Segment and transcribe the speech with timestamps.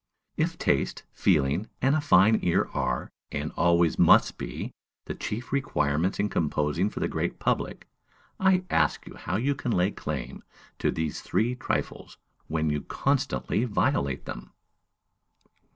[0.35, 4.73] If taste, feeling, and a fine ear are, and always must be,
[5.05, 7.87] the chief requirements in composing for the great public,
[8.39, 10.43] I ask you how you can lay claim
[10.79, 12.17] to these three trifles,
[12.47, 14.53] when you constantly violate them?